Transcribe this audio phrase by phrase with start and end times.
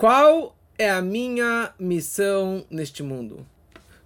[0.00, 3.46] Qual é a minha missão neste mundo?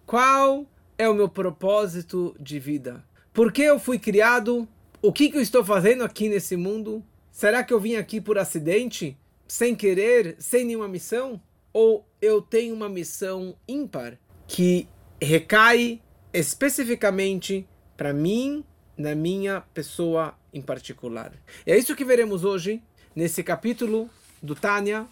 [0.04, 0.66] Qual
[0.98, 3.04] é o meu propósito de vida?
[3.32, 4.66] Por que eu fui criado?
[5.00, 7.00] O que, que eu estou fazendo aqui nesse mundo?
[7.30, 9.16] Será que eu vim aqui por acidente?
[9.46, 10.34] Sem querer?
[10.40, 11.40] Sem nenhuma missão?
[11.72, 14.18] Ou eu tenho uma missão ímpar
[14.48, 14.88] que
[15.22, 16.02] recai
[16.32, 18.64] especificamente para mim,
[18.98, 21.32] na minha pessoa em particular?
[21.64, 22.82] E é isso que veremos hoje,
[23.14, 24.10] nesse capítulo
[24.42, 25.06] do Tânia,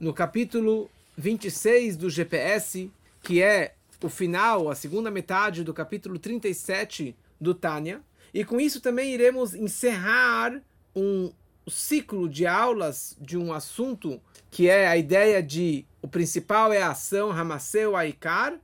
[0.00, 2.90] no capítulo 26 do GPS,
[3.22, 8.00] que é o final, a segunda metade do capítulo 37 do Tânia.
[8.32, 10.62] E com isso também iremos encerrar
[10.96, 11.30] um
[11.68, 16.90] ciclo de aulas de um assunto que é a ideia de o principal é a
[16.90, 18.58] ação, Hamaseu Aikar.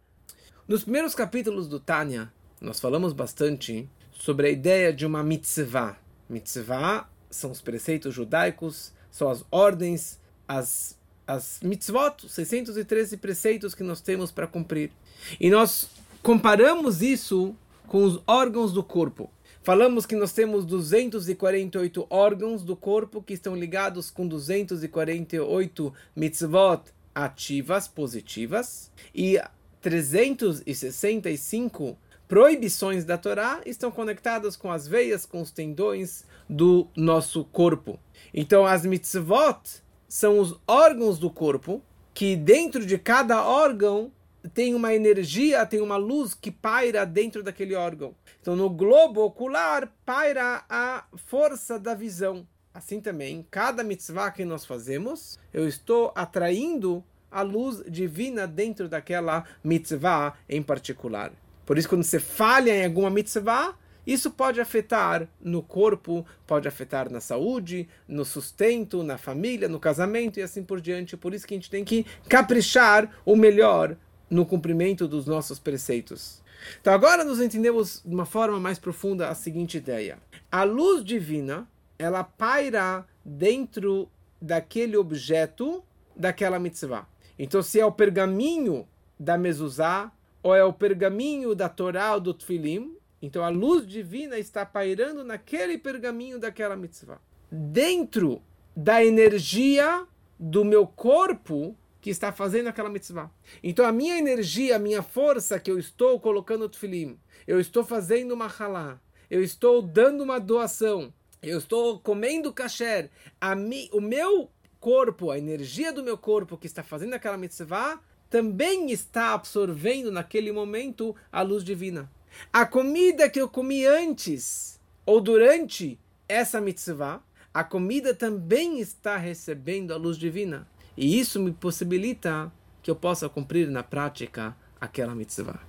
[0.66, 5.98] Nos primeiros capítulos do Tânia, nós falamos bastante sobre a ideia de uma mitzvah.
[6.28, 14.00] Mitzvah são os preceitos judaicos, são as ordens, as, as mitzvot, 613 preceitos que nós
[14.00, 14.92] temos para cumprir.
[15.40, 15.90] E nós
[16.22, 17.56] comparamos isso
[17.86, 19.30] com os órgãos do corpo.
[19.62, 27.88] Falamos que nós temos 248 órgãos do corpo que estão ligados com 248 mitzvot ativas,
[27.88, 29.42] positivas, e
[29.80, 31.98] 365
[32.28, 37.98] proibições da Torá estão conectadas com as veias, com os tendões do nosso corpo.
[38.32, 41.82] Então, as mitzvot são os órgãos do corpo
[42.14, 44.10] que dentro de cada órgão
[44.54, 48.14] tem uma energia, tem uma luz que paira dentro daquele órgão.
[48.40, 52.46] Então, no globo ocular paira a força da visão.
[52.72, 59.44] Assim também, cada mitzvah que nós fazemos, eu estou atraindo a luz divina dentro daquela
[59.64, 61.32] mitzvah em particular.
[61.64, 63.76] Por isso, quando você falha em alguma mitzvah,
[64.06, 70.38] isso pode afetar no corpo, pode afetar na saúde, no sustento, na família, no casamento
[70.38, 71.16] e assim por diante.
[71.16, 73.96] Por isso que a gente tem que caprichar o melhor
[74.30, 76.42] no cumprimento dos nossos preceitos.
[76.80, 80.18] Então agora nós entendemos de uma forma mais profunda a seguinte ideia:
[80.50, 84.08] a luz divina ela paira dentro
[84.40, 85.82] daquele objeto
[86.14, 87.06] daquela mitzvah.
[87.38, 88.86] Então se é o pergaminho
[89.18, 94.38] da mezuzá ou é o pergaminho da Torá ou do Tfilim, então a luz divina
[94.38, 97.20] está pairando naquele pergaminho daquela mitzvah.
[97.50, 98.42] Dentro
[98.76, 100.06] da energia
[100.38, 103.30] do meu corpo que está fazendo aquela mitzvah.
[103.62, 107.82] Então a minha energia, a minha força que eu estou colocando no tefilim, eu estou
[107.82, 109.00] fazendo uma halá,
[109.30, 111.12] eu estou dando uma doação,
[111.42, 113.10] eu estou comendo kasher,
[113.56, 118.90] mi, o meu corpo, a energia do meu corpo que está fazendo aquela mitzvah, também
[118.90, 122.10] está absorvendo naquele momento a luz divina.
[122.52, 125.98] A comida que eu comi antes ou durante
[126.28, 127.22] essa mitzvah,
[127.54, 130.68] a comida também está recebendo a luz divina.
[130.96, 132.52] E isso me possibilita
[132.82, 135.60] que eu possa cumprir na prática aquela mitzvah.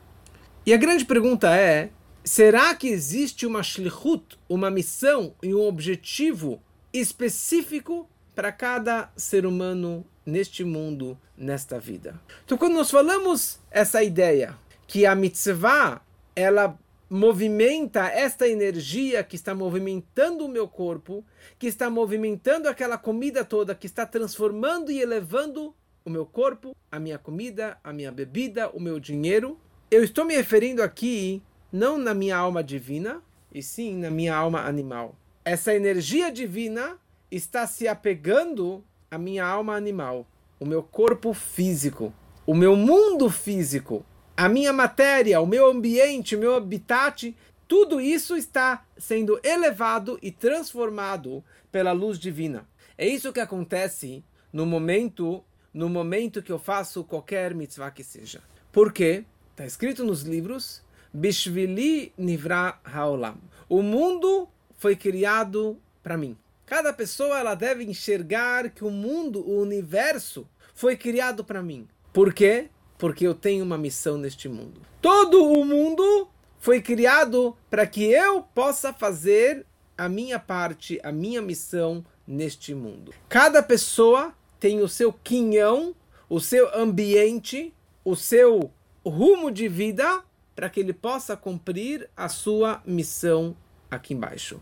[0.65, 1.91] E a grande pergunta é:
[2.23, 6.61] será que existe uma shlichut, uma missão e um objetivo
[6.91, 12.19] específico para cada ser humano neste mundo, nesta vida?
[12.43, 16.01] Então, quando nós falamos essa ideia que a mitzvah
[16.37, 16.77] ela
[17.09, 21.25] movimenta esta energia que está movimentando o meu corpo,
[21.57, 25.73] que está movimentando aquela comida toda, que está transformando e elevando
[26.05, 29.59] o meu corpo, a minha comida, a minha bebida, o meu dinheiro.
[29.89, 33.19] Eu estou me referindo aqui não na minha alma divina,
[33.51, 35.15] e sim na minha alma animal.
[35.43, 36.99] Essa energia divina
[37.31, 40.27] está se apegando à minha alma animal,
[40.59, 42.13] o meu corpo físico,
[42.45, 44.05] o meu mundo físico,
[44.37, 47.35] a minha matéria, o meu ambiente, o meu habitat,
[47.67, 52.69] tudo isso está sendo elevado e transformado pela luz divina.
[52.95, 55.43] É isso que acontece no momento,
[55.73, 58.41] no momento que eu faço qualquer mitzvah que seja.
[58.71, 59.25] Por quê?
[59.51, 63.37] Está escrito nos livros, Bishvili Nivra Haolam.
[63.67, 66.37] O mundo foi criado para mim.
[66.63, 71.87] Cada pessoa ela deve enxergar que o mundo, o universo, foi criado para mim.
[72.13, 72.69] Por quê?
[72.97, 74.81] Porque eu tenho uma missão neste mundo.
[75.01, 76.27] Todo o mundo
[76.59, 79.65] foi criado para que eu possa fazer
[79.97, 83.13] a minha parte, a minha missão neste mundo.
[83.29, 85.95] Cada pessoa tem o seu quinhão,
[86.29, 87.73] o seu ambiente,
[88.03, 88.71] o seu
[89.05, 90.23] rumo de vida
[90.55, 93.55] para que ele possa cumprir a sua missão
[93.89, 94.61] aqui embaixo.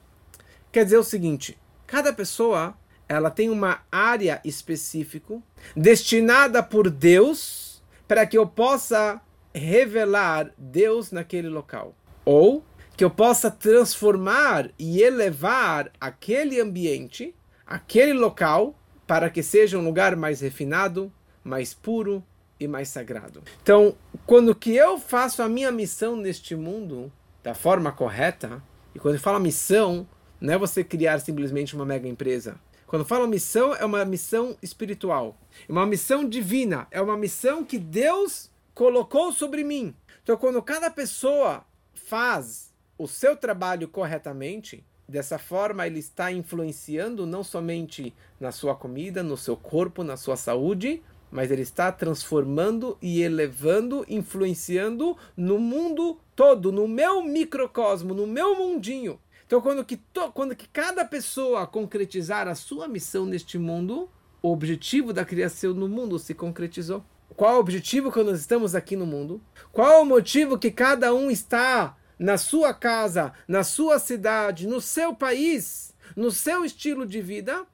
[0.72, 1.58] Quer dizer o seguinte,
[1.88, 2.78] cada pessoa
[3.08, 5.42] ela tem uma área específica
[5.76, 7.65] destinada por Deus
[8.08, 9.22] para que eu possa
[9.54, 11.96] revelar Deus naquele local.
[12.24, 12.64] Ou
[12.96, 17.36] que eu possa transformar e elevar aquele ambiente,
[17.66, 18.76] aquele local,
[19.06, 21.12] para que seja um lugar mais refinado,
[21.44, 22.24] mais puro
[22.60, 23.44] e mais sagrado.
[23.62, 27.12] Então, quando que eu faço a minha missão neste mundo
[27.44, 28.64] da forma correta,
[28.94, 30.08] e quando eu falo missão,
[30.40, 32.56] não é você criar simplesmente uma mega empresa.
[32.96, 35.38] Quando falo missão, é uma missão espiritual,
[35.68, 39.94] é uma missão divina, é uma missão que Deus colocou sobre mim.
[40.24, 47.44] Então, quando cada pessoa faz o seu trabalho corretamente, dessa forma ele está influenciando não
[47.44, 53.22] somente na sua comida, no seu corpo, na sua saúde, mas ele está transformando e
[53.22, 59.20] elevando, influenciando no mundo todo, no meu microcosmo, no meu mundinho.
[59.46, 64.10] Então, quando que, to, quando que cada pessoa concretizar a sua missão neste mundo,
[64.42, 67.04] o objetivo da criação no mundo se concretizou.
[67.36, 69.42] Qual o objetivo quando nós estamos aqui no mundo?
[69.72, 75.14] Qual o motivo que cada um está na sua casa, na sua cidade, no seu
[75.14, 77.66] país, no seu estilo de vida?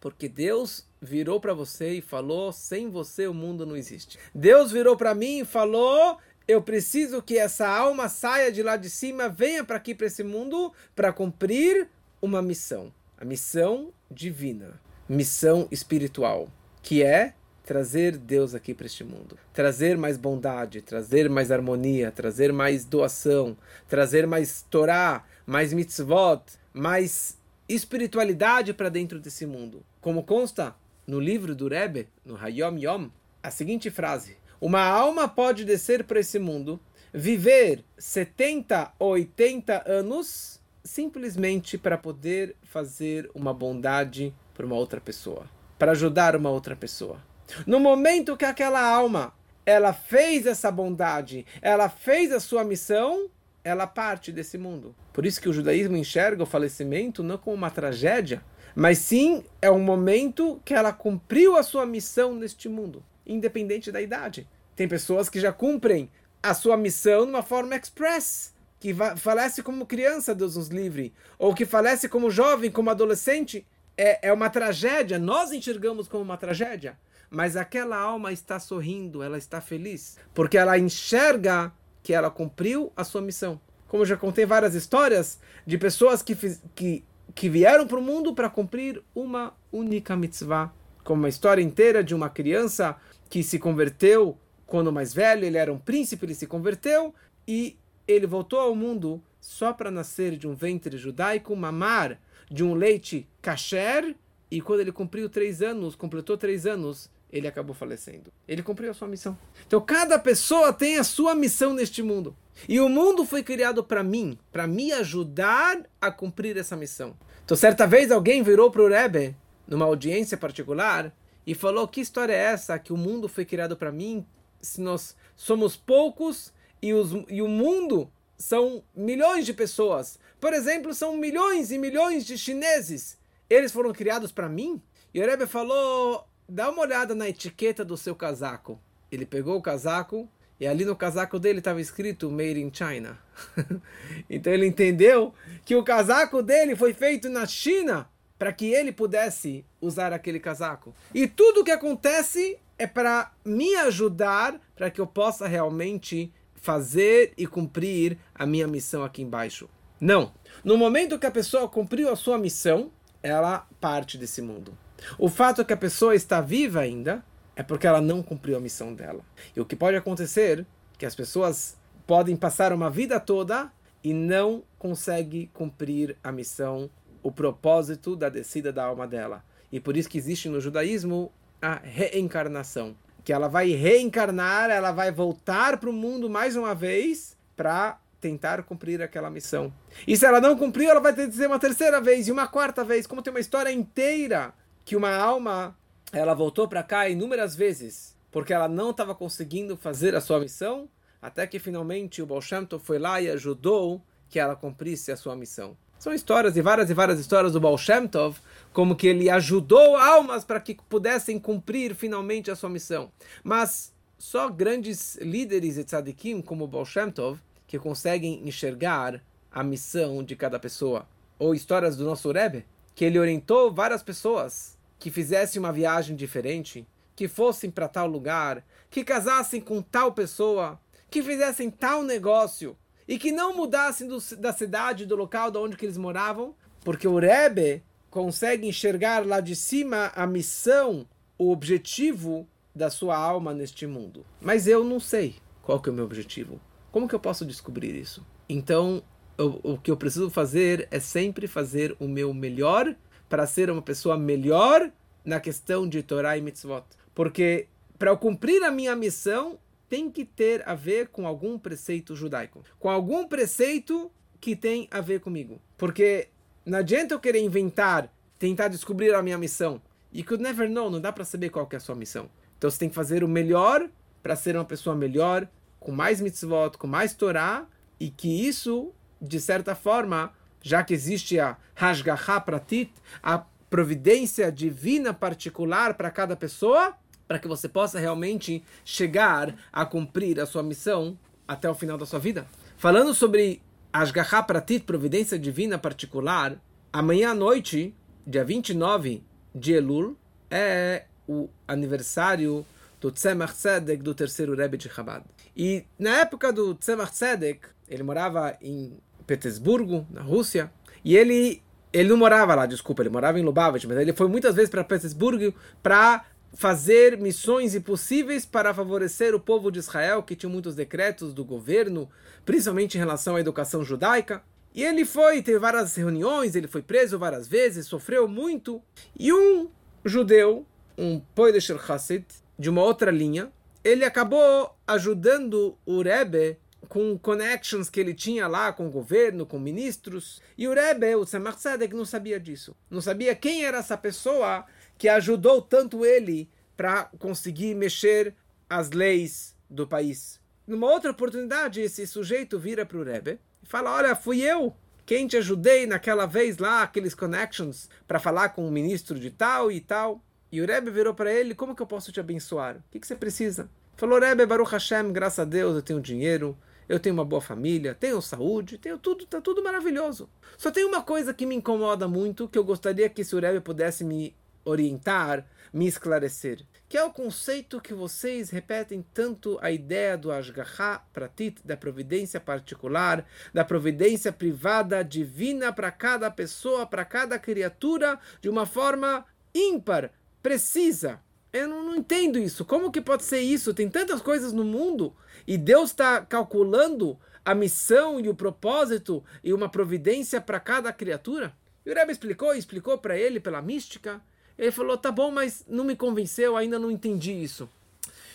[0.00, 4.18] Porque Deus virou para você e falou: sem você o mundo não existe.
[4.34, 6.18] Deus virou para mim e falou:
[6.48, 10.22] eu preciso que essa alma saia de lá de cima, venha para aqui para esse
[10.22, 11.88] mundo para cumprir
[12.22, 16.48] uma missão, a missão divina, missão espiritual,
[16.82, 17.34] que é
[17.64, 23.56] trazer Deus aqui para este mundo, trazer mais bondade, trazer mais harmonia, trazer mais doação,
[23.88, 27.36] trazer mais Torá, mais mitzvot, mais
[27.68, 29.82] espiritualidade para dentro desse mundo.
[30.00, 33.08] Como consta no livro do Rebbe, no Hayom Yom,
[33.42, 36.80] a seguinte frase: Uma alma pode descer para esse mundo,
[37.12, 45.46] viver 70 ou 80 anos, simplesmente para poder fazer uma bondade para uma outra pessoa,
[45.78, 47.20] para ajudar uma outra pessoa.
[47.66, 49.32] No momento que aquela alma
[49.66, 53.28] ela fez essa bondade, ela fez a sua missão,
[53.64, 54.94] ela parte desse mundo.
[55.12, 58.42] Por isso que o judaísmo enxerga o falecimento não como uma tragédia,
[58.76, 64.00] mas sim é um momento que ela cumpriu a sua missão neste mundo, independente da
[64.00, 64.48] idade.
[64.74, 66.10] Tem pessoas que já cumprem
[66.42, 71.54] a sua missão de uma forma express, que falece como criança, Deus nos livre, ou
[71.54, 73.66] que falece como jovem, como adolescente.
[73.96, 76.98] É, é uma tragédia, nós enxergamos como uma tragédia,
[77.30, 83.02] mas aquela alma está sorrindo, ela está feliz, porque ela enxerga que ela cumpriu a
[83.02, 83.58] sua missão.
[83.88, 86.36] Como eu já contei várias histórias de pessoas que,
[86.74, 87.02] que
[87.36, 90.72] que vieram para o mundo para cumprir uma única mitzvah.
[91.06, 92.96] Como uma história inteira de uma criança
[93.30, 94.36] que se converteu
[94.66, 97.14] quando mais velho, ele era um príncipe, ele se converteu
[97.46, 97.76] e
[98.08, 102.20] ele voltou ao mundo só para nascer de um ventre judaico, mamar
[102.50, 104.16] de um leite kasher,
[104.50, 108.32] e quando ele cumpriu três anos, completou três anos, ele acabou falecendo.
[108.48, 109.38] Ele cumpriu a sua missão.
[109.64, 112.36] Então cada pessoa tem a sua missão neste mundo.
[112.68, 117.16] E o mundo foi criado para mim, para me ajudar a cumprir essa missão.
[117.44, 119.36] Então, certa vez alguém virou para o Rebbe,
[119.66, 121.12] numa audiência particular,
[121.46, 122.78] e falou: Que história é essa?
[122.78, 124.26] Que o mundo foi criado para mim,
[124.60, 126.52] se nós somos poucos
[126.82, 130.18] e, os, e o mundo são milhões de pessoas.
[130.40, 133.18] Por exemplo, são milhões e milhões de chineses.
[133.48, 134.82] Eles foram criados para mim?
[135.14, 138.80] E o Rebbe falou: Dá uma olhada na etiqueta do seu casaco.
[139.10, 140.28] Ele pegou o casaco
[140.58, 143.18] e ali no casaco dele estava escrito Made in China.
[144.28, 145.32] então ele entendeu
[145.64, 150.94] que o casaco dele foi feito na China para que ele pudesse usar aquele casaco.
[151.14, 157.32] E tudo o que acontece é para me ajudar para que eu possa realmente fazer
[157.36, 159.68] e cumprir a minha missão aqui embaixo.
[160.00, 160.32] Não.
[160.62, 162.90] No momento que a pessoa cumpriu a sua missão,
[163.22, 164.76] ela parte desse mundo.
[165.18, 167.24] O fato é que a pessoa está viva ainda
[167.54, 169.24] é porque ela não cumpriu a missão dela.
[169.54, 170.64] E o que pode acontecer é
[170.98, 171.76] que as pessoas
[172.06, 173.72] podem passar uma vida toda
[174.04, 176.90] e não conseguem cumprir a missão,
[177.26, 179.44] o propósito da descida da alma dela.
[179.72, 185.10] E por isso que existe no judaísmo a reencarnação, que ela vai reencarnar, ela vai
[185.10, 189.72] voltar para o mundo mais uma vez para tentar cumprir aquela missão.
[190.06, 192.46] E se ela não cumpriu, ela vai ter que dizer uma terceira vez e uma
[192.46, 194.54] quarta vez, como tem uma história inteira
[194.84, 195.76] que uma alma
[196.12, 200.90] ela voltou para cá inúmeras vezes porque ela não estava conseguindo fazer a sua missão,
[201.22, 202.42] até que finalmente o Baal
[202.78, 205.74] foi lá e ajudou que ela cumprisse a sua missão.
[205.98, 208.38] São histórias e várias e várias histórias do Baal Shem Tov,
[208.72, 213.10] como que ele ajudou almas para que pudessem cumprir finalmente a sua missão.
[213.42, 220.22] Mas só grandes líderes e tzadikim como Baal Shem Tov que conseguem enxergar a missão
[220.22, 221.08] de cada pessoa.
[221.38, 226.86] Ou histórias do nosso Rebbe, que ele orientou várias pessoas que fizessem uma viagem diferente,
[227.14, 230.78] que fossem para tal lugar, que casassem com tal pessoa,
[231.10, 232.76] que fizessem tal negócio
[233.08, 237.06] e que não mudassem do, da cidade, do local de onde que eles moravam, porque
[237.06, 241.06] o Rebbe consegue enxergar lá de cima a missão,
[241.38, 244.24] o objetivo da sua alma neste mundo.
[244.40, 246.60] Mas eu não sei qual que é o meu objetivo.
[246.92, 248.24] Como que eu posso descobrir isso?
[248.48, 249.02] Então,
[249.38, 252.94] o, o que eu preciso fazer é sempre fazer o meu melhor
[253.28, 254.90] para ser uma pessoa melhor
[255.24, 256.84] na questão de Torá e Mitzvot.
[257.14, 257.66] Porque
[257.98, 262.64] para eu cumprir a minha missão, tem que ter a ver com algum preceito judaico.
[262.78, 265.60] Com algum preceito que tem a ver comigo.
[265.76, 266.28] Porque
[266.64, 269.80] não adianta eu querer inventar, tentar descobrir a minha missão.
[270.12, 272.28] You could never know, não dá para saber qual é a sua missão.
[272.58, 273.88] Então você tem que fazer o melhor
[274.22, 277.66] para ser uma pessoa melhor, com mais mitzvot, com mais Torá,
[278.00, 283.38] e que isso, de certa forma, já que existe a Hashgaha Pratit, a
[283.70, 290.46] providência divina particular para cada pessoa, para que você possa realmente chegar a cumprir a
[290.46, 292.46] sua missão até o final da sua vida.
[292.76, 296.60] Falando sobre Ashgaha Pratit, providência divina particular,
[296.92, 297.94] amanhã à noite,
[298.26, 299.22] dia 29
[299.54, 300.16] de Elul,
[300.50, 302.64] é o aniversário
[303.00, 305.24] do Tzemach Tzedek, do terceiro Rebbe de Chabad.
[305.56, 310.70] E na época do Tzemach Tzedek, ele morava em Petersburgo, na Rússia,
[311.04, 314.54] e ele ele não morava lá, desculpa, ele morava em Lubavitch, mas ele foi muitas
[314.54, 320.50] vezes para Petersburgo para fazer missões impossíveis para favorecer o povo de Israel, que tinha
[320.50, 322.08] muitos decretos do governo,
[322.44, 324.42] principalmente em relação à educação judaica.
[324.74, 328.82] E ele foi, teve várias reuniões, ele foi preso várias vezes, sofreu muito.
[329.18, 329.68] E um
[330.04, 332.24] judeu, um Poidesher Hassid,
[332.58, 333.50] de uma outra linha,
[333.84, 339.58] ele acabou ajudando o Rebbe com connections que ele tinha lá com o governo, com
[339.58, 340.40] ministros.
[340.56, 342.74] E o Rebbe, o Tzemach Tzedek, não sabia disso.
[342.90, 344.64] Não sabia quem era essa pessoa
[344.98, 348.34] que ajudou tanto ele para conseguir mexer
[348.68, 350.40] as leis do país.
[350.66, 354.74] Numa outra oportunidade, esse sujeito vira para o Rebbe e fala: Olha, fui eu
[355.04, 359.70] quem te ajudei naquela vez lá, aqueles connections, para falar com o ministro de tal
[359.70, 360.20] e tal.
[360.50, 362.76] E o Rebbe virou para ele: Como que eu posso te abençoar?
[362.76, 363.70] O que, que você precisa?
[363.96, 367.94] Falou: Rebbe, Baruch Hashem, graças a Deus eu tenho dinheiro, eu tenho uma boa família,
[367.94, 370.28] tenho saúde, tenho tudo, tá tudo maravilhoso.
[370.58, 374.02] Só tem uma coisa que me incomoda muito, que eu gostaria que esse Rebbe pudesse
[374.02, 374.34] me
[374.66, 381.02] orientar, me esclarecer que é o conceito que vocês repetem tanto a ideia do Ashgaha
[381.12, 388.48] Pratit, da providência particular, da providência privada, divina para cada pessoa, para cada criatura, de
[388.48, 391.20] uma forma ímpar, precisa.
[391.52, 392.64] Eu não, não, entendo isso.
[392.64, 393.74] Como que pode ser isso?
[393.74, 395.14] Tem tantas coisas no mundo
[395.46, 401.52] e Deus está calculando a missão e o propósito e uma providência para cada criatura?
[401.84, 404.20] E o Rebbe explicou, explicou para ele pela mística
[404.58, 407.68] ele falou: tá bom, mas não me convenceu, ainda não entendi isso.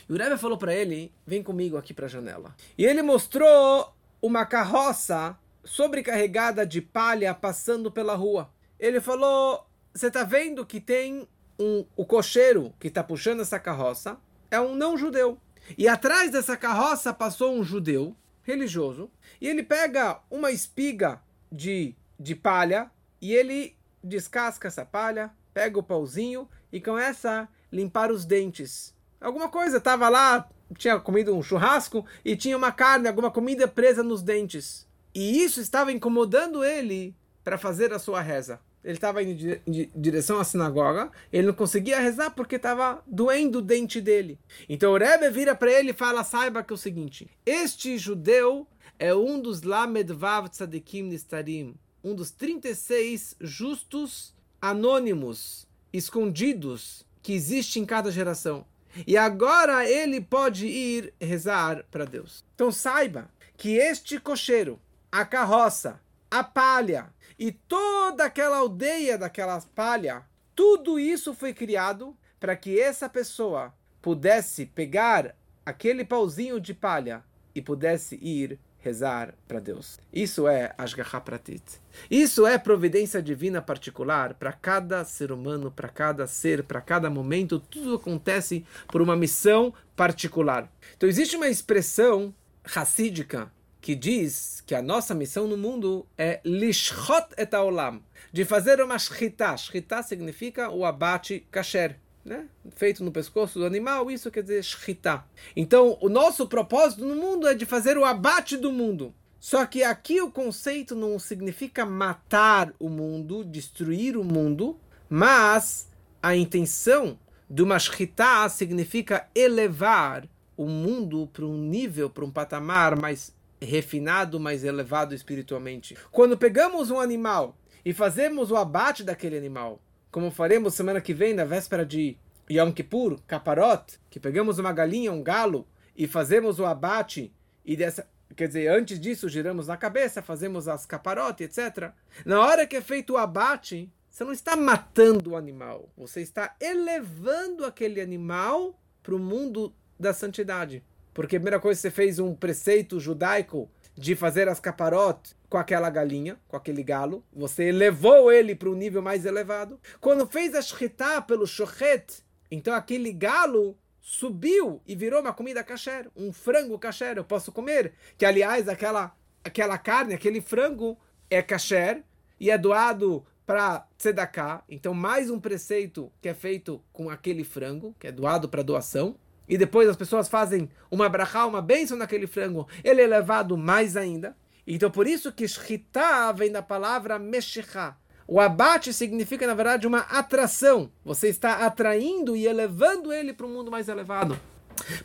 [0.08, 2.56] E o Rebbe falou para ele: vem comigo aqui para a janela.
[2.78, 8.50] E ele mostrou uma carroça sobrecarregada de palha passando pela rua.
[8.80, 11.28] Ele falou: você tá vendo que tem
[11.60, 14.18] um, o cocheiro que está puxando essa carroça
[14.50, 15.38] é um não judeu.
[15.78, 19.10] E atrás dessa carroça passou um judeu religioso
[19.40, 22.90] e ele pega uma espiga de, de palha
[23.22, 28.94] e ele descasca essa palha, pega o pauzinho e começa a limpar os dentes.
[29.20, 34.04] Alguma coisa, estava lá, tinha comido um churrasco e tinha uma carne, alguma comida presa
[34.04, 34.88] nos dentes.
[35.14, 38.60] E isso estava incomodando ele para fazer a sua reza.
[38.84, 43.62] Ele estava indo em direção à sinagoga, ele não conseguia rezar porque estava doendo o
[43.62, 44.40] dente dele.
[44.68, 48.68] Então o Rebbe vira para ele e fala: saiba que é o seguinte, este judeu
[48.98, 57.80] é um dos Lamed Vav Tzadikim Nistarim, um dos 36 justos anônimos, escondidos, que existe
[57.80, 58.66] em cada geração.
[59.08, 62.44] E agora ele pode ir rezar para Deus.
[62.54, 64.80] Então saiba que este cocheiro,
[65.12, 66.00] a carroça,
[66.30, 70.24] a palha e toda aquela aldeia daquela palha,
[70.56, 77.62] tudo isso foi criado para que essa pessoa pudesse pegar aquele pauzinho de palha e
[77.62, 80.00] pudesse ir rezar para Deus.
[80.12, 81.64] Isso é Ashgaha Pratit.
[82.10, 87.60] Isso é providência divina particular para cada ser humano, para cada ser, para cada momento.
[87.60, 90.72] Tudo acontece por uma missão particular.
[90.98, 92.34] Então existe uma expressão
[92.64, 98.80] racídica que diz que a nossa missão no mundo é lishchot et haolam, de fazer
[98.82, 99.58] uma shchita.
[99.58, 102.48] Shchita significa o abate kasher né?
[102.76, 105.24] feito no pescoço do animal, isso quer dizer shchita.
[105.56, 109.14] Então, o nosso propósito no mundo é de fazer o abate do mundo.
[109.40, 115.90] Só que aqui o conceito não significa matar o mundo, destruir o mundo, mas
[116.22, 117.18] a intenção
[117.50, 124.64] do mashchita significa elevar o mundo para um nível, para um patamar mais refinado, mais
[124.64, 125.98] elevado espiritualmente.
[126.12, 131.34] Quando pegamos um animal e fazemos o abate daquele animal, como faremos semana que vem,
[131.34, 132.18] na véspera de
[132.50, 135.66] Yom Kippur, Caparot, que pegamos uma galinha, um galo,
[135.96, 137.34] e fazemos o abate,
[137.66, 141.92] e dessa, quer dizer, antes disso giramos na cabeça, fazemos as caparote, etc.
[142.26, 146.56] Na hora que é feito o abate, você não está matando o animal, você está
[146.60, 150.84] elevando aquele animal para o mundo da santidade.
[151.14, 155.90] Porque a primeira coisa você fez um preceito judaico de fazer as caparote com aquela
[155.90, 159.80] galinha, com aquele galo, você elevou ele para um nível mais elevado.
[160.00, 166.10] Quando fez a shritá pelo shochet, então aquele galo subiu e virou uma comida kasher,
[166.16, 167.94] um frango kasher, eu posso comer.
[168.18, 170.98] Que aliás, aquela, aquela carne, aquele frango
[171.30, 172.04] é kasher
[172.40, 174.64] e é doado para tzedakah.
[174.70, 179.18] Então, mais um preceito que é feito com aquele frango, que é doado para doação.
[179.48, 182.68] E depois as pessoas fazem uma brachá, uma bênção naquele frango.
[182.84, 184.36] Ele é levado mais ainda.
[184.66, 187.98] Então, por isso que shritá vem da palavra meshechá.
[188.28, 190.92] O abate significa, na verdade, uma atração.
[191.04, 194.40] Você está atraindo e elevando ele para um mundo mais elevado.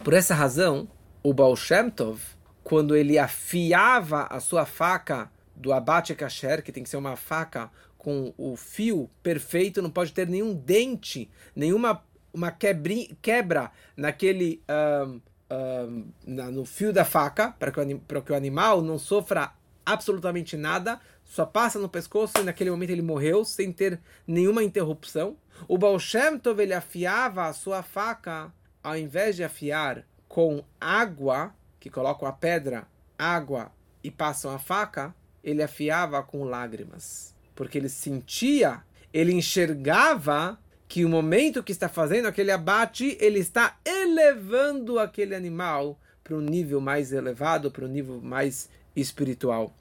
[0.04, 0.88] Por essa razão,
[1.22, 2.20] o Baal Shem Tov,
[2.62, 7.70] quando ele afiava a sua faca do abate kasher, que tem que ser uma faca
[7.98, 12.05] com o fio perfeito, não pode ter nenhum dente, nenhuma
[12.36, 17.80] uma quebri, quebra naquele um, um, na, no fio da faca, para que,
[18.24, 19.52] que o animal não sofra
[19.84, 25.36] absolutamente nada, só passa no pescoço e naquele momento ele morreu sem ter nenhuma interrupção.
[25.66, 28.52] O Baal Shem Tov ele afiava a sua faca,
[28.82, 32.86] ao invés de afiar com água, que colocam a pedra,
[33.18, 33.72] água
[34.04, 41.08] e passam a faca, ele afiava com lágrimas porque ele sentia, ele enxergava que o
[41.08, 47.12] momento que está fazendo aquele abate, ele está elevando aquele animal para um nível mais
[47.12, 49.74] elevado, para um nível mais espiritual.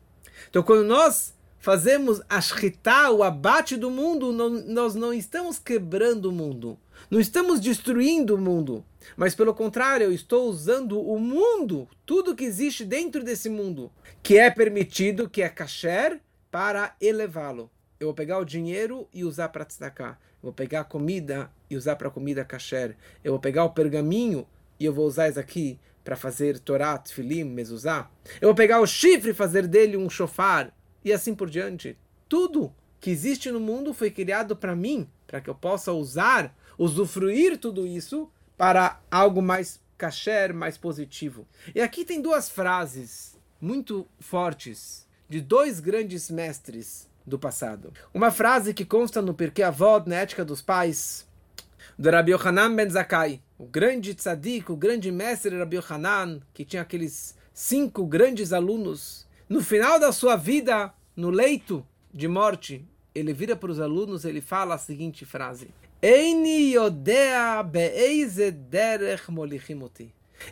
[0.50, 6.27] Então, quando nós fazemos a shritá, o abate do mundo, não, nós não estamos quebrando
[6.27, 6.77] o mundo,
[7.09, 8.85] não estamos destruindo o mundo,
[9.17, 14.38] mas pelo contrário, eu estou usando o mundo, tudo que existe dentro desse mundo, que
[14.38, 16.19] é permitido, que é kasher,
[16.51, 17.69] para elevá-lo.
[17.99, 20.19] Eu vou pegar o dinheiro e usar para destacar.
[20.45, 22.95] Vou pegar a comida e usar para comida kasher.
[23.23, 24.45] Eu vou pegar o pergaminho
[24.79, 28.12] e eu vou usar isso aqui para fazer Torá, Tfilim, Mezuzá.
[28.39, 30.71] Eu vou pegar o chifre e fazer dele um shofar.
[31.03, 31.97] E assim por diante.
[32.29, 37.58] Tudo que existe no mundo foi criado para mim, para que eu possa usar, usufruir
[37.58, 41.47] tudo isso para algo mais kasher, mais positivo.
[41.73, 47.91] E aqui tem duas frases muito fortes de dois grandes mestres do passado.
[48.13, 51.27] Uma frase que consta no Pirkei Avod, na Ética dos Pais,
[51.97, 56.81] do Rabbi Yohanan Ben Zakkai, o grande tzadik, o grande mestre Rabbi Yohanan, que tinha
[56.81, 59.25] aqueles cinco grandes alunos.
[59.47, 64.41] No final da sua vida, no leito de morte, ele vira para os alunos ele
[64.41, 65.69] fala a seguinte frase: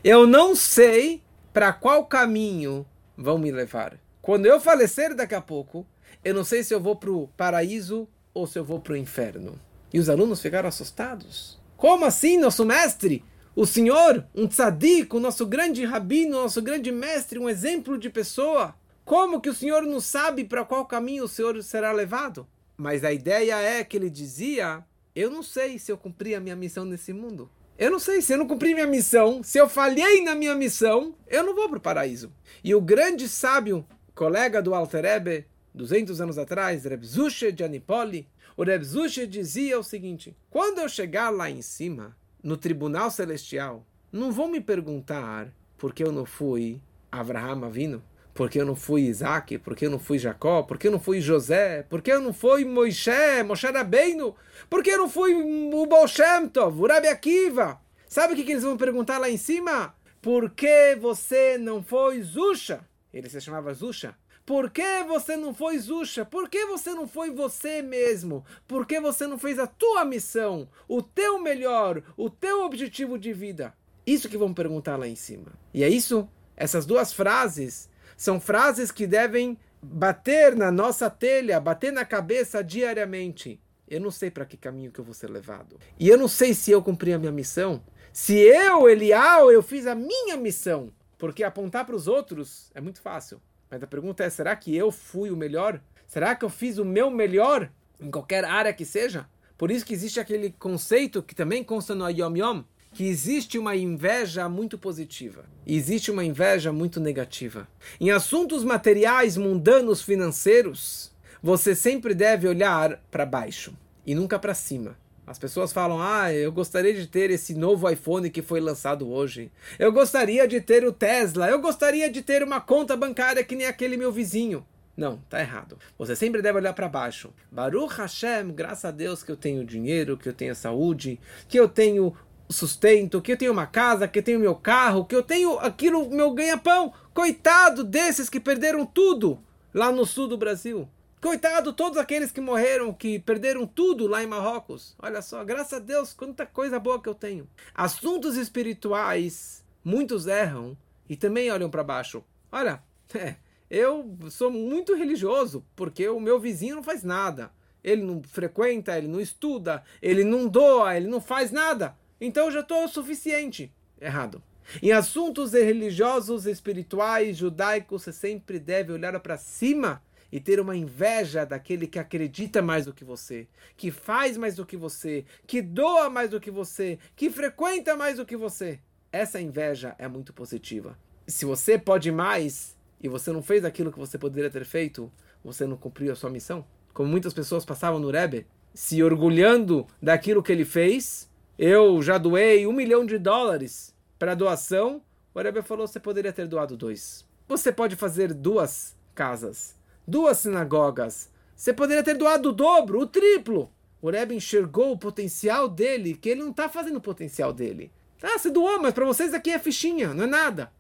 [0.04, 2.86] Eu não sei para qual caminho
[3.18, 4.00] vão me levar.
[4.22, 5.86] Quando eu falecer daqui a pouco,
[6.24, 8.98] eu não sei se eu vou para o paraíso ou se eu vou para o
[8.98, 9.60] inferno.
[9.94, 11.60] E os alunos ficaram assustados.
[11.76, 13.24] Como assim, nosso mestre?
[13.56, 18.74] O senhor, um tzadik, o nosso grande rabino, nosso grande mestre, um exemplo de pessoa.
[19.06, 22.48] Como que o senhor não sabe para qual caminho o senhor será levado?
[22.78, 24.84] Mas a ideia é que ele dizia:
[25.14, 27.52] Eu não sei se eu cumpri a minha missão nesse mundo.
[27.78, 31.16] Eu não sei, se eu não cumpri minha missão, se eu falhei na minha missão,
[31.28, 32.32] eu não vou para o paraíso.
[32.64, 38.28] E o grande sábio colega do Alter Rebbe, 200 anos atrás, Reb Zusha de Anipoli,
[38.56, 43.86] o Reb Zusha dizia o seguinte: quando eu chegar lá em cima, no tribunal celestial,
[44.12, 46.80] não vão me perguntar por que eu não fui
[47.12, 50.78] Abraham Avino, por que eu não fui Isaac, por que eu não fui Jacó, por
[50.78, 54.36] que eu não fui José, por que eu não fui Moisés, Moshe Rabbeinu,
[54.70, 56.06] por que eu não fui o Baal
[56.52, 57.80] Tov, o Rabi Akiva.
[58.08, 59.96] Sabe o que, que eles vão perguntar lá em cima?
[60.22, 62.82] Por que você não foi Zusha?
[63.14, 64.16] Ele se chamava Zusha.
[64.46, 66.26] Por que você não foi Zusha?
[66.26, 68.46] Por que você não foi você mesmo?
[68.68, 73.32] Por que você não fez a tua missão, o teu melhor, o teu objetivo de
[73.32, 73.74] vida?
[74.06, 75.54] Isso que vão perguntar lá em cima.
[75.74, 76.28] E é isso,
[76.58, 83.62] essas duas frases são frases que devem bater na nossa telha, bater na cabeça diariamente.
[83.88, 85.80] Eu não sei para que caminho que eu vou ser levado.
[85.98, 87.82] E eu não sei se eu cumpri a minha missão.
[88.12, 90.92] Se eu, Elial, eu fiz a minha missão.
[91.18, 93.42] Porque apontar para os outros é muito fácil.
[93.74, 95.82] Mas a pergunta é: será que eu fui o melhor?
[96.06, 99.28] Será que eu fiz o meu melhor em qualquer área que seja?
[99.58, 103.76] Por isso que existe aquele conceito que também consta no Yom Yom, que existe uma
[103.76, 107.68] inveja muito positiva e existe uma inveja muito negativa.
[108.00, 114.96] Em assuntos materiais, mundanos, financeiros, você sempre deve olhar para baixo e nunca para cima.
[115.26, 119.52] As pessoas falam: Ah, eu gostaria de ter esse novo iPhone que foi lançado hoje.
[119.80, 121.48] Eu gostaria de ter o Tesla.
[121.50, 124.66] Eu gostaria de ter uma conta bancária que nem aquele meu vizinho.
[124.96, 125.78] Não, tá errado.
[125.98, 127.34] Você sempre deve olhar para baixo.
[127.52, 131.68] Baruch Hashem, graças a Deus que eu tenho dinheiro, que eu tenho saúde, que eu
[131.68, 132.16] tenho
[132.48, 136.10] sustento, que eu tenho uma casa, que eu tenho meu carro, que eu tenho aquilo,
[136.12, 136.94] meu ganha-pão.
[137.12, 139.40] Coitado desses que perderam tudo
[139.74, 140.88] lá no sul do Brasil.
[141.24, 144.94] Coitado todos aqueles que morreram, que perderam tudo lá em Marrocos.
[145.00, 147.48] Olha só, graças a Deus, quanta coisa boa que eu tenho.
[147.74, 152.22] Assuntos espirituais, muitos erram e também olham para baixo.
[152.52, 152.84] Olha,
[153.16, 153.36] é,
[153.70, 157.54] eu sou muito religioso, porque o meu vizinho não faz nada.
[157.82, 161.98] Ele não frequenta, ele não estuda, ele não doa, ele não faz nada.
[162.20, 163.72] Então eu já estou suficiente.
[164.02, 164.44] Errado.
[164.82, 170.02] Em assuntos religiosos, espirituais, judaicos, você sempre deve olhar para cima
[170.34, 174.66] e ter uma inveja daquele que acredita mais do que você, que faz mais do
[174.66, 178.80] que você, que doa mais do que você, que frequenta mais do que você.
[179.12, 180.98] Essa inveja é muito positiva.
[181.28, 185.12] Se você pode mais e você não fez aquilo que você poderia ter feito,
[185.44, 186.66] você não cumpriu a sua missão.
[186.96, 191.30] Como muitas pessoas passavam no Rebbe, se orgulhando daquilo que ele fez.
[191.60, 195.00] Eu já doei um milhão de dólares para doação.
[195.32, 197.24] O Rebbe falou: você poderia ter doado dois.
[197.48, 199.76] Você pode fazer duas casas
[200.08, 201.30] duas sinagogas.
[201.56, 203.72] Você poderia ter doado o dobro, o triplo.
[204.02, 207.92] O Rebbe enxergou o potencial dele, que ele não está fazendo o potencial dele.
[208.20, 210.72] Tá, você doou, mas para vocês aqui é fichinha, não é nada.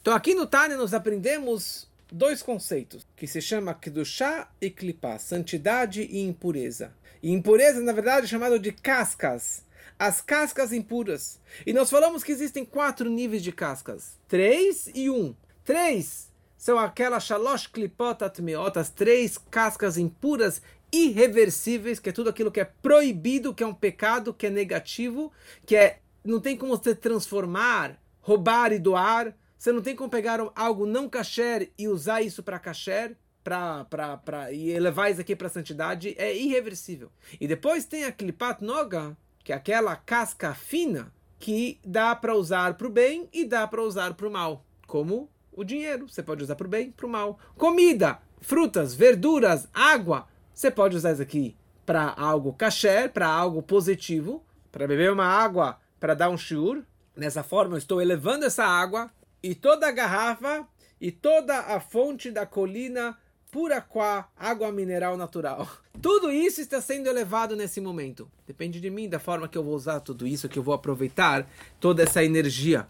[0.00, 6.02] Então aqui no Tânia nós aprendemos dois conceitos, que se chama Kedushá e Klipá, santidade
[6.02, 6.92] e impureza.
[7.22, 9.62] E impureza, na verdade, é chamado de cascas.
[9.98, 11.40] As cascas impuras.
[11.66, 14.18] E nós falamos que existem quatro níveis de cascas.
[14.28, 15.34] Três e um.
[15.64, 16.33] Três
[16.64, 22.58] são aquelas shalosh klipot atmeot, as três cascas impuras irreversíveis, que é tudo aquilo que
[22.58, 25.30] é proibido, que é um pecado, que é negativo,
[25.66, 29.36] que é não tem como você transformar, roubar e doar.
[29.58, 34.70] Você não tem como pegar algo não kasher e usar isso para kasher, pra, e
[34.70, 36.14] elevar isso aqui para santidade.
[36.16, 37.12] É irreversível.
[37.38, 42.72] E depois tem a klipat noga, que é aquela casca fina que dá para usar
[42.78, 46.08] para o bem e dá para usar para o mal, como o dinheiro.
[46.08, 47.38] Você pode usar para o bem, para o mal.
[47.56, 50.26] Comida, frutas, verduras, água.
[50.52, 55.78] Você pode usar isso aqui para algo kasher, para algo positivo, para beber uma água,
[56.00, 56.82] para dar um shiur.
[57.16, 59.10] Dessa forma, eu estou elevando essa água
[59.42, 60.66] e toda a garrafa
[61.00, 63.16] e toda a fonte da colina
[63.50, 65.68] pura qua água mineral natural.
[66.02, 68.28] Tudo isso está sendo elevado nesse momento.
[68.46, 71.48] Depende de mim, da forma que eu vou usar tudo isso, que eu vou aproveitar
[71.78, 72.86] toda essa energia.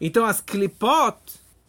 [0.00, 1.16] Então as klipot,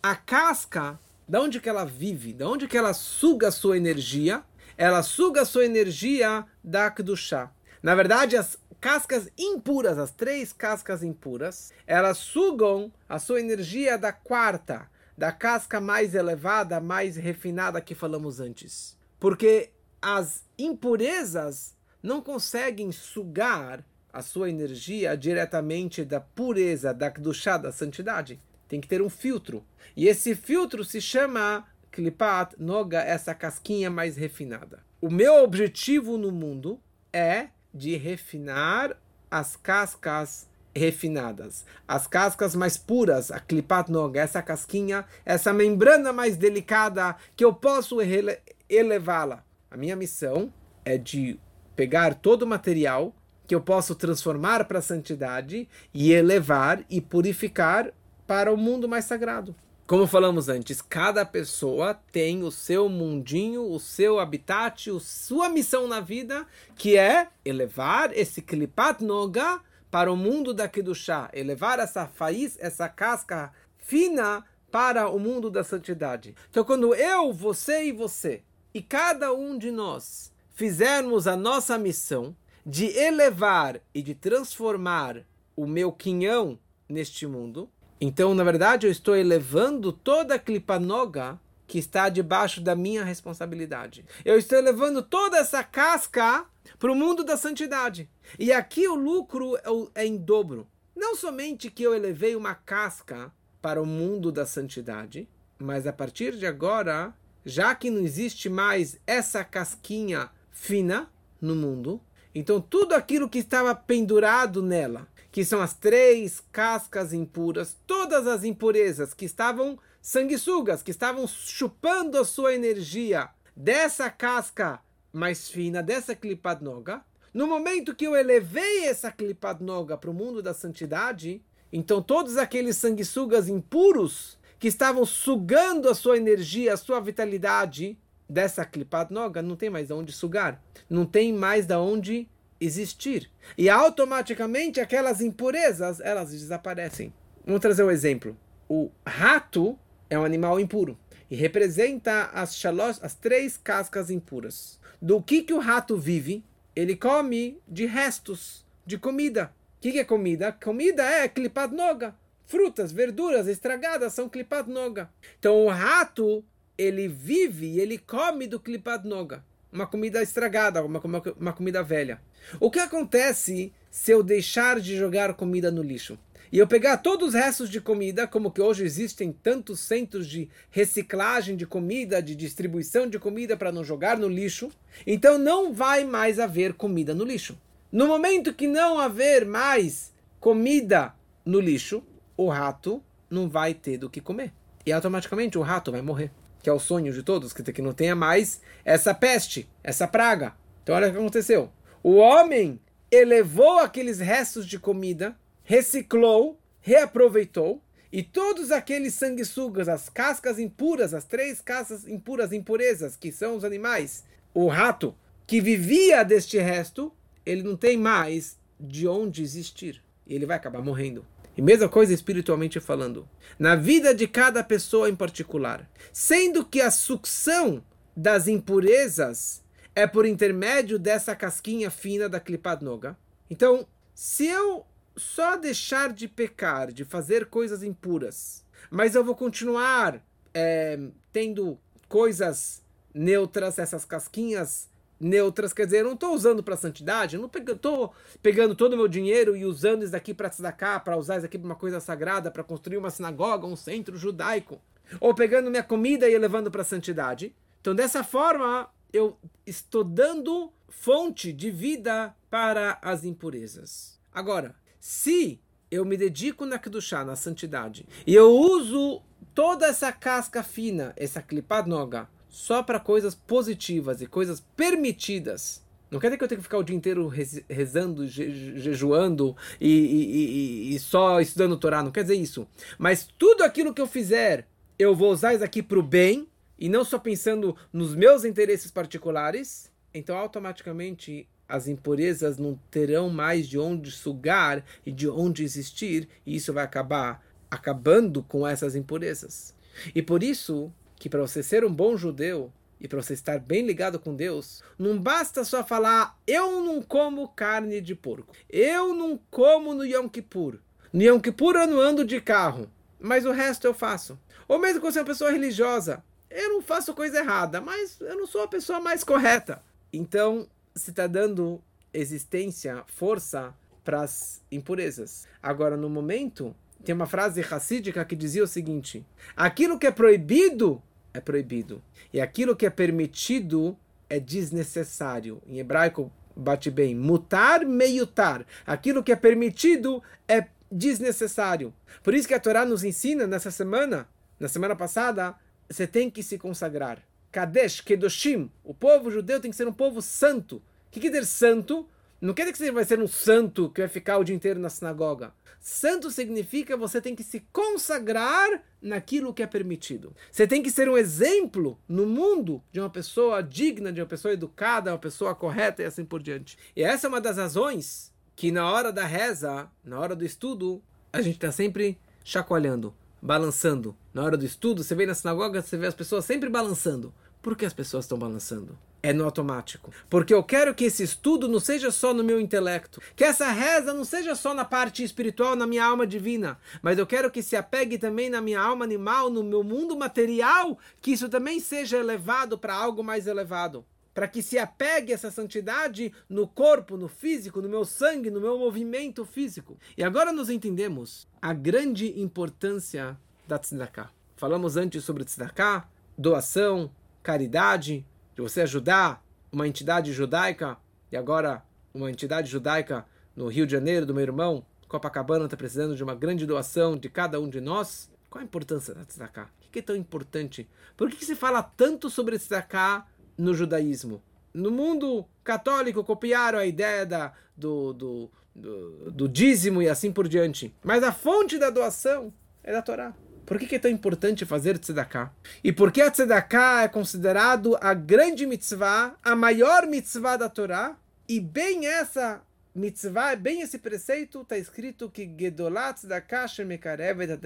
[0.08, 4.44] a casca, da onde que ela vive, da onde que ela suga a sua energia,
[4.78, 7.52] ela suga a sua energia da chá.
[7.82, 14.14] Na verdade, as cascas impuras, as três cascas impuras, elas sugam a sua energia da
[14.14, 14.88] quarta,
[15.18, 18.96] da casca mais elevada, mais refinada que falamos antes.
[19.20, 27.72] Porque as impurezas não conseguem sugar a sua energia diretamente da pureza, da chá, da
[27.72, 28.40] santidade.
[28.68, 29.66] Tem que ter um filtro.
[29.96, 34.84] E esse filtro se chama Klipat Noga, essa casquinha mais refinada.
[35.02, 36.80] O meu objetivo no mundo
[37.14, 38.98] é de refinar
[39.30, 46.36] as cascas refinadas, as cascas mais puras, a Klipat Noga, essa casquinha, essa membrana mais
[46.36, 48.38] delicada que eu posso ele
[48.70, 49.46] elevá-la.
[49.72, 51.40] A minha missão é de
[51.76, 53.16] pegar todo o material
[53.48, 57.94] que eu posso transformar para a santidade e elevar e purificar
[58.28, 59.56] para o mundo mais sagrado.
[59.88, 65.88] Como falamos antes, cada pessoa tem o seu mundinho, o seu habitat, a sua missão
[65.88, 69.62] na vida, que é elevar esse klipat noga
[69.92, 75.64] para o mundo da chá, elevar essa faíz, essa casca fina para o mundo da
[75.64, 76.36] santidade.
[76.50, 78.42] Então, quando eu, você e você,
[78.74, 82.36] e cada um de nós fizermos a nossa missão
[82.66, 85.24] de elevar e de transformar
[85.56, 86.60] o meu quinhão
[86.90, 92.76] neste mundo, então, na verdade, eu estou elevando toda a clipanoga que está debaixo da
[92.76, 94.06] minha responsabilidade.
[94.24, 96.46] Eu estou elevando toda essa casca
[96.78, 98.10] para o mundo da santidade.
[98.38, 100.68] E aqui o lucro é, é em dobro.
[100.96, 103.32] Não somente que eu elevei uma casca
[103.62, 105.28] para o mundo da santidade,
[105.58, 107.14] mas a partir de agora,
[107.46, 111.10] já que não existe mais essa casquinha fina
[111.42, 112.02] no mundo,
[112.34, 118.46] então tudo aquilo que estava pendurado nela, que são as três cascas impuras, todas as
[118.46, 124.80] impurezas que estavam sanguessugas, que estavam chupando a sua energia dessa casca
[125.12, 127.04] mais fina, dessa clipad noga.
[127.34, 132.38] No momento que eu elevei essa clipad noga para o mundo da santidade, então todos
[132.38, 139.42] aqueles sanguessugas impuros que estavam sugando a sua energia, a sua vitalidade dessa clipad noga,
[139.42, 142.30] não tem mais de onde sugar, não tem mais de onde
[142.66, 143.30] existir.
[143.58, 147.14] E automaticamente aquelas impurezas, elas desaparecem.
[147.46, 148.38] Vamos trazer um exemplo.
[148.68, 149.78] O rato
[150.10, 150.98] é um animal impuro
[151.30, 152.60] e representa as
[153.02, 154.80] as três cascas impuras.
[155.02, 156.44] Do que que o rato vive?
[156.76, 159.54] Ele come de restos de comida.
[159.78, 160.52] O que, que é comida?
[160.52, 162.16] Comida é clipad noga.
[162.48, 165.10] Frutas, verduras estragadas são clipad noga.
[165.40, 166.44] Então o rato,
[166.78, 169.44] ele vive e ele come do clipad noga.
[169.76, 172.22] Uma comida estragada, uma, uma, uma comida velha.
[172.62, 176.18] O que acontece se eu deixar de jogar comida no lixo?
[176.50, 180.48] E eu pegar todos os restos de comida, como que hoje existem tantos centros de
[180.72, 184.72] reciclagem de comida, de distribuição de comida para não jogar no lixo,
[185.06, 187.58] então não vai mais haver comida no lixo.
[187.92, 192.02] No momento que não haver mais comida no lixo,
[192.38, 194.54] o rato não vai ter do que comer.
[194.86, 196.32] E automaticamente o rato vai morrer.
[196.66, 200.56] Que é o sonho de todos, que não tenha mais essa peste, essa praga.
[200.82, 201.70] Então olha o que aconteceu.
[202.02, 210.58] O homem elevou aqueles restos de comida, reciclou, reaproveitou, e todos aqueles sanguessugas, as cascas
[210.58, 216.58] impuras, as três cascas impuras, impurezas, que são os animais, o rato, que vivia deste
[216.58, 217.14] resto,
[217.46, 220.02] ele não tem mais de onde existir.
[220.26, 221.28] E ele vai acabar morrendo.
[221.58, 223.28] E mesma coisa espiritualmente falando.
[223.58, 225.90] Na vida de cada pessoa em particular.
[226.12, 227.84] Sendo que a sucção
[228.16, 229.64] das impurezas
[229.96, 233.18] é por intermédio dessa casquinha fina da Klipad Noga.
[233.50, 240.22] Então, se eu só deixar de pecar, de fazer coisas impuras, mas eu vou continuar
[240.54, 241.00] é,
[241.32, 244.90] tendo coisas neutras, essas casquinhas
[245.20, 248.98] neutras, quer dizer, eu não estou usando para santidade, eu não estou pegando todo o
[248.98, 252.00] meu dinheiro e usando isso daqui para cá, para usar isso aqui para uma coisa
[252.00, 254.82] sagrada, para construir uma sinagoga, um centro judaico,
[255.20, 257.56] ou pegando minha comida e levando para santidade.
[257.82, 264.20] Então, dessa forma, eu estou dando fonte de vida para as impurezas.
[264.34, 269.22] Agora, se eu me dedico na Kedushá, na santidade, e eu uso
[269.54, 275.84] toda essa casca fina, essa clipad noga, só para coisas positivas e coisas permitidas.
[276.10, 279.90] Não quer dizer que eu tenho que ficar o dia inteiro rezando, je jejuando e,
[279.90, 282.66] e, e, e, só estudando Torá, não quer dizer isso.
[282.98, 284.66] Mas tudo aquilo que eu fizer,
[284.98, 286.48] eu vou usar isso aqui para o bem
[286.80, 289.92] e não só pensando nos meus interesses particulares.
[290.14, 296.56] Então, automaticamente, as impurezas não terão mais de onde sugar e de onde existir, e
[296.56, 299.76] isso vai acabar acabando com essas impurezas.
[300.14, 303.86] E por isso, que para você ser um bom judeu e para você estar bem
[303.86, 309.40] ligado com Deus, não basta só falar eu não como carne de porco, eu não
[309.50, 310.80] como no Yom Kippur.
[311.12, 314.40] No Yom Kippur eu não ando de carro, mas o resto eu faço.
[314.68, 318.38] Ou mesmo que você é uma pessoa religiosa, eu não faço coisa errada, mas eu
[318.38, 319.82] não sou a pessoa mais correta.
[320.12, 321.82] Então, você está dando
[322.14, 323.74] existência, força
[324.04, 325.48] para as impurezas.
[325.62, 331.02] Agora, no momento tem uma frase racídica que dizia o seguinte: aquilo que é proibido
[331.34, 332.02] é proibido,
[332.34, 333.98] e aquilo que é permitido
[334.30, 335.62] é desnecessário.
[335.68, 338.66] Em hebraico, bate bem: mutar, meiutar.
[338.86, 341.94] Aquilo que é permitido é desnecessário.
[342.24, 344.28] Por isso que a Torá nos ensina nessa semana,
[344.60, 345.56] na semana passada,
[345.90, 347.22] você tem que se consagrar.
[347.52, 348.70] Kadesh, Kedoshim.
[348.84, 350.78] O povo judeu tem que ser um povo santo.
[350.78, 352.08] O que quer dizer santo?
[352.46, 354.80] Não quer dizer que você vai ser um santo que vai ficar o dia inteiro
[354.80, 355.52] na sinagoga.
[355.82, 360.32] Santo significa você tem que se consagrar naquilo que é permitido.
[360.52, 364.54] Você tem que ser um exemplo no mundo de uma pessoa digna, de uma pessoa
[364.54, 366.78] educada, uma pessoa correta e assim por diante.
[366.96, 371.02] E essa é uma das razões que na hora da reza, na hora do estudo,
[371.34, 374.16] a gente está sempre chacoalhando, balançando.
[374.32, 377.34] Na hora do estudo, você vem na sinagoga, você vê as pessoas sempre balançando.
[377.60, 378.96] Por que as pessoas estão balançando?
[379.26, 380.12] É no automático.
[380.30, 384.14] Porque eu quero que esse estudo não seja só no meu intelecto, que essa reza
[384.14, 387.76] não seja só na parte espiritual, na minha alma divina, mas eu quero que se
[387.76, 392.78] apegue também na minha alma animal, no meu mundo material, que isso também seja elevado
[392.78, 394.06] para algo mais elevado.
[394.32, 398.78] Para que se apegue essa santidade no corpo, no físico, no meu sangue, no meu
[398.78, 399.98] movimento físico.
[400.16, 403.36] E agora nós entendemos a grande importância
[403.66, 404.30] da tzedakah.
[404.56, 406.08] Falamos antes sobre tzedakah,
[406.38, 407.10] doação,
[407.42, 410.98] caridade, de você ajudar uma entidade judaica,
[411.32, 416.16] e agora uma entidade judaica no Rio de Janeiro, do meu irmão, Copacabana está precisando
[416.16, 419.70] de uma grande doação de cada um de nós, qual a importância da tzedakah?
[419.86, 420.90] O que é tão importante?
[421.16, 423.26] Por que, se fala tanto sobre tzedakah
[423.58, 424.42] no judaísmo.
[424.74, 430.48] No mundo católico copiaram a ideia da, do, do, do, do dízimo e assim por
[430.48, 430.94] diante.
[431.04, 433.34] Mas a fonte da doação é da Torá.
[433.66, 435.52] Por que, é tão importante fazer tzedakah?
[435.84, 441.18] E por que a tzedakah é considerado a grande mitzvah, a maior mitzvah da Torá?
[441.48, 442.62] E bem essa
[442.94, 447.60] mitzvah, bem esse preceito, está escrito que Gedolat tzedakah shemekarevet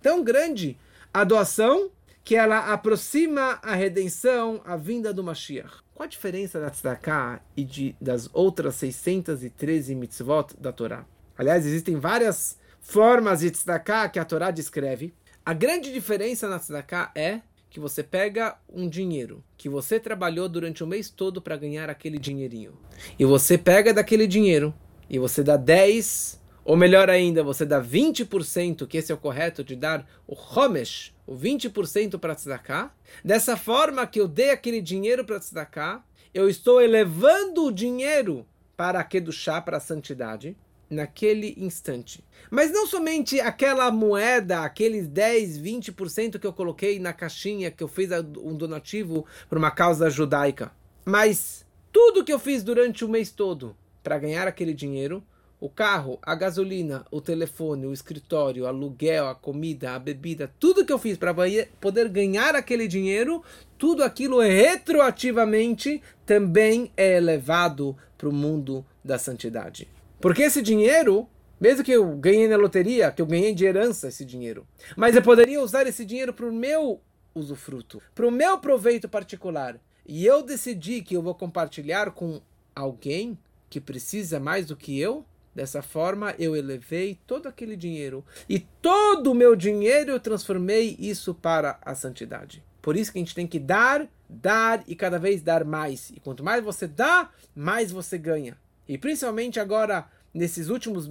[0.00, 0.78] Tão grande
[1.12, 1.90] a doação
[2.24, 5.82] que ela aproxima a redenção, a vinda do Mashiach.
[5.94, 11.04] Qual a diferença da tzedakah e de, das outras 613 mitzvot da Torá?
[11.36, 15.12] Aliás, existem várias formas de tzedakah que a Torá descreve.
[15.44, 20.84] A grande diferença na tzedakah é que você pega um dinheiro que você trabalhou durante
[20.84, 22.78] o mês todo para ganhar aquele dinheirinho.
[23.18, 24.72] E você pega daquele dinheiro
[25.10, 29.64] e você dá 10, ou melhor ainda, você dá 20%, que esse é o correto
[29.64, 32.94] de dar o Homesh, o 20% para tzedakah.
[33.24, 39.00] Dessa forma que eu dei aquele dinheiro para tzedakah, eu estou elevando o dinheiro para
[39.00, 40.56] a chá, para a santidade
[40.92, 42.22] naquele instante.
[42.50, 47.88] Mas não somente aquela moeda, aqueles 10, 20% que eu coloquei na caixinha, que eu
[47.88, 50.70] fiz um donativo para uma causa judaica,
[51.04, 55.22] mas tudo que eu fiz durante o mês todo para ganhar aquele dinheiro,
[55.60, 60.84] o carro, a gasolina, o telefone, o escritório, o aluguel, a comida, a bebida, tudo
[60.84, 61.32] que eu fiz para
[61.80, 63.44] poder ganhar aquele dinheiro,
[63.78, 69.88] tudo aquilo retroativamente também é elevado para o mundo da santidade.
[70.22, 71.28] Porque esse dinheiro,
[71.60, 74.64] mesmo que eu ganhei na loteria, que eu ganhei de herança esse dinheiro,
[74.96, 77.00] mas eu poderia usar esse dinheiro para o meu
[77.34, 79.80] usufruto, para o meu proveito particular.
[80.06, 82.40] E eu decidi que eu vou compartilhar com
[82.72, 83.36] alguém
[83.68, 85.26] que precisa mais do que eu.
[85.52, 88.24] Dessa forma, eu elevei todo aquele dinheiro.
[88.48, 92.64] E todo o meu dinheiro eu transformei isso para a santidade.
[92.80, 96.10] Por isso que a gente tem que dar, dar e cada vez dar mais.
[96.10, 98.56] E quanto mais você dá, mais você ganha.
[98.88, 101.08] E principalmente agora, nesses últimos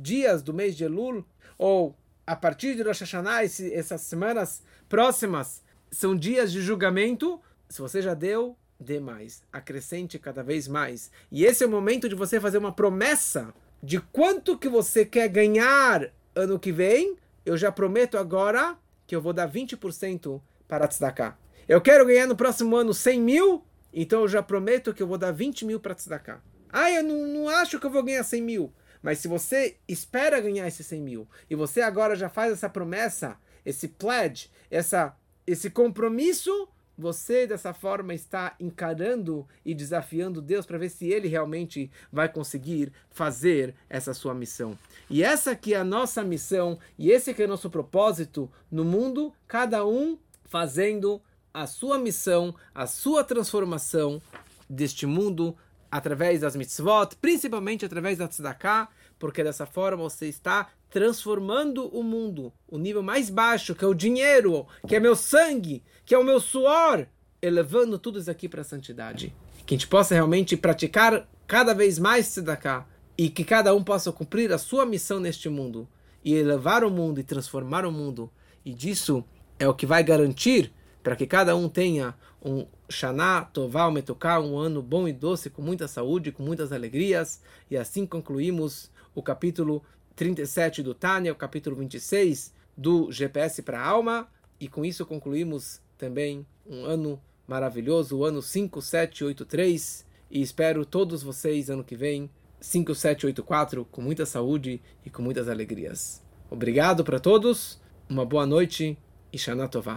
[0.00, 1.24] dias do mês de Elul,
[1.58, 7.40] ou a partir de Rosh Hashanah, esse, essas semanas próximas, são dias de julgamento.
[7.68, 9.42] Se você já deu, dê mais.
[9.52, 11.10] Acrescente cada vez mais.
[11.30, 15.28] E esse é o momento de você fazer uma promessa de quanto que você quer
[15.28, 17.16] ganhar ano que vem.
[17.44, 21.36] Eu já prometo agora que eu vou dar 20% para tzedakah.
[21.68, 25.18] Eu quero ganhar no próximo ano 100 mil, então eu já prometo que eu vou
[25.18, 26.42] dar 20 mil para tzedakah.
[26.72, 28.72] Ah, eu não, não acho que eu vou ganhar 100 mil.
[29.02, 33.36] Mas se você espera ganhar esses 100 mil e você agora já faz essa promessa,
[33.66, 35.14] esse pledge, essa,
[35.46, 41.90] esse compromisso, você dessa forma está encarando e desafiando Deus para ver se ele realmente
[42.12, 44.78] vai conseguir fazer essa sua missão.
[45.10, 48.84] E essa que é a nossa missão e esse que é o nosso propósito no
[48.84, 51.20] mundo, cada um fazendo
[51.52, 54.22] a sua missão, a sua transformação
[54.68, 55.56] deste mundo
[55.92, 62.50] através das mitzvot, principalmente através da tzedakah, porque dessa forma você está transformando o mundo,
[62.66, 66.24] o nível mais baixo, que é o dinheiro, que é meu sangue, que é o
[66.24, 67.06] meu suor,
[67.42, 69.34] elevando tudo isso aqui para a santidade.
[69.66, 72.86] Que a gente possa realmente praticar cada vez mais tzedakah
[73.18, 75.86] e que cada um possa cumprir a sua missão neste mundo
[76.24, 78.32] e elevar o mundo e transformar o mundo.
[78.64, 79.22] E disso
[79.58, 84.58] é o que vai garantir para que cada um tenha um Shana Tová Metuká, um
[84.58, 87.40] ano bom e doce, com muita saúde, com muitas alegrias.
[87.70, 89.82] E assim concluímos o capítulo
[90.14, 94.28] 37 do Tânia, o capítulo 26 do GPS para a Alma.
[94.60, 100.06] E com isso concluímos também um ano maravilhoso, o ano 5783.
[100.30, 106.22] E espero todos vocês ano que vem, 5784, com muita saúde e com muitas alegrias.
[106.48, 108.96] Obrigado para todos, uma boa noite
[109.32, 109.90] e Shana Tová.